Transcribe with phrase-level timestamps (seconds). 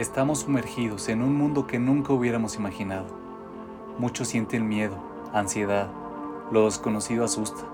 [0.00, 3.04] Estamos sumergidos en un mundo que nunca hubiéramos imaginado.
[3.98, 4.96] Muchos sienten miedo,
[5.34, 5.90] ansiedad,
[6.50, 7.64] lo desconocido asusta.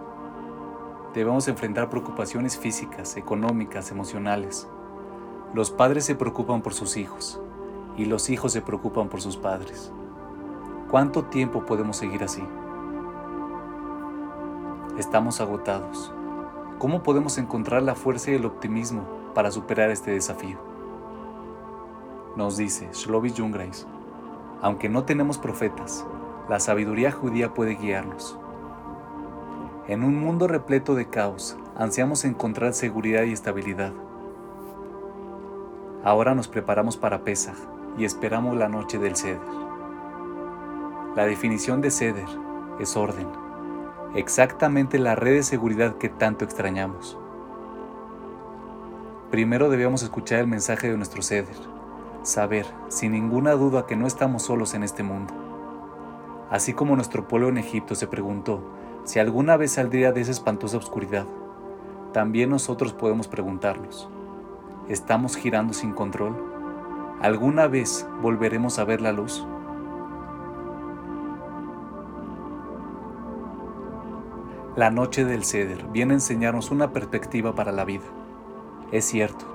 [1.14, 4.66] Debemos enfrentar preocupaciones físicas, económicas, emocionales.
[5.54, 7.40] Los padres se preocupan por sus hijos
[7.96, 9.92] y los hijos se preocupan por sus padres.
[10.90, 12.42] ¿Cuánto tiempo podemos seguir así?
[14.98, 16.12] Estamos agotados.
[16.80, 20.65] ¿Cómo podemos encontrar la fuerza y el optimismo para superar este desafío?
[22.36, 23.86] Nos dice Shlovi Jungreis,
[24.60, 26.04] aunque no tenemos profetas,
[26.50, 28.38] la sabiduría judía puede guiarnos.
[29.88, 33.94] En un mundo repleto de caos, ansiamos encontrar seguridad y estabilidad.
[36.04, 37.56] Ahora nos preparamos para Pesach
[37.96, 39.40] y esperamos la noche del Seder.
[41.14, 42.28] La definición de Seder
[42.78, 43.28] es orden,
[44.14, 47.16] exactamente la red de seguridad que tanto extrañamos.
[49.30, 51.75] Primero debemos escuchar el mensaje de nuestro Seder,
[52.26, 55.32] saber, sin ninguna duda, que no estamos solos en este mundo.
[56.50, 58.60] Así como nuestro pueblo en Egipto se preguntó
[59.04, 61.26] si alguna vez saldría de esa espantosa oscuridad,
[62.12, 64.08] también nosotros podemos preguntarnos,
[64.88, 66.34] ¿estamos girando sin control?
[67.20, 69.46] ¿Alguna vez volveremos a ver la luz?
[74.74, 78.04] La noche del ceder viene a enseñarnos una perspectiva para la vida.
[78.90, 79.46] Es cierto,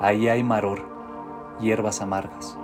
[0.00, 0.99] ahí hay maror,
[1.60, 2.58] hierbas amargas.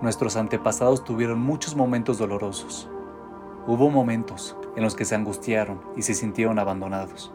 [0.00, 2.88] Nuestros antepasados tuvieron muchos momentos dolorosos.
[3.66, 7.32] Hubo momentos en los que se angustiaron y se sintieron abandonados.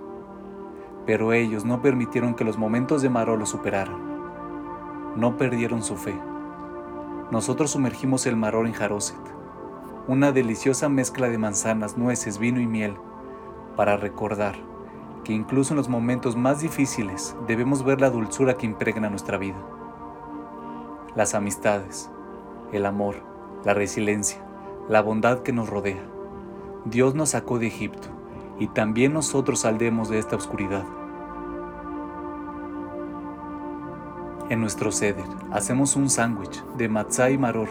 [1.05, 4.13] Pero ellos no permitieron que los momentos de maror los superaran.
[5.17, 6.17] No perdieron su fe.
[7.31, 9.19] Nosotros sumergimos el maror en Jaroset,
[10.07, 12.95] una deliciosa mezcla de manzanas, nueces, vino y miel,
[13.75, 14.55] para recordar
[15.23, 19.57] que incluso en los momentos más difíciles debemos ver la dulzura que impregna nuestra vida
[21.15, 22.09] las amistades,
[22.71, 23.15] el amor,
[23.63, 24.43] la resiliencia,
[24.89, 26.03] la bondad que nos rodea.
[26.85, 28.07] Dios nos sacó de Egipto
[28.59, 30.83] y también nosotros saldremos de esta oscuridad.
[34.49, 37.69] En nuestro ceder hacemos un sándwich de matzá y maror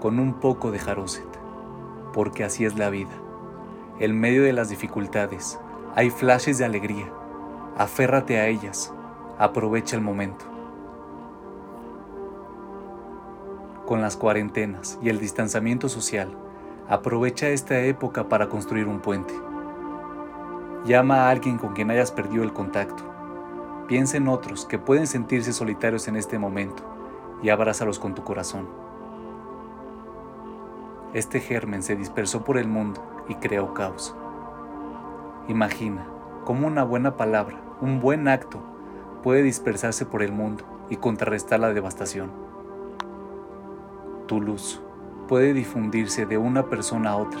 [0.00, 1.28] con un poco de jaroset,
[2.12, 3.16] porque así es la vida.
[4.00, 5.58] En medio de las dificultades
[5.94, 7.12] hay flashes de alegría.
[7.76, 8.92] Aférrate a ellas.
[9.38, 10.57] Aprovecha el momento.
[13.88, 16.28] Con las cuarentenas y el distanciamiento social,
[16.90, 19.32] aprovecha esta época para construir un puente.
[20.84, 23.02] Llama a alguien con quien hayas perdido el contacto.
[23.86, 26.82] Piensa en otros que pueden sentirse solitarios en este momento
[27.42, 28.68] y abrázalos con tu corazón.
[31.14, 34.14] Este germen se dispersó por el mundo y creó caos.
[35.48, 36.06] Imagina
[36.44, 38.60] cómo una buena palabra, un buen acto,
[39.22, 42.47] puede dispersarse por el mundo y contrarrestar la devastación
[44.28, 44.80] tu luz
[45.26, 47.40] puede difundirse de una persona a otra,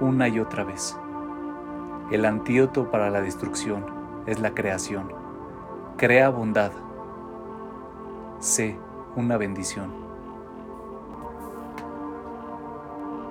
[0.00, 0.98] una y otra vez.
[2.10, 3.86] El antídoto para la destrucción
[4.26, 5.10] es la creación.
[5.96, 6.72] Crea bondad.
[8.40, 8.76] Sé
[9.16, 10.03] una bendición.